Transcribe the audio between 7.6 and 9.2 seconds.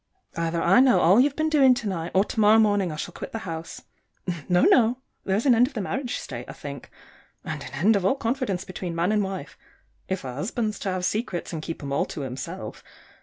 an end of all confidence between man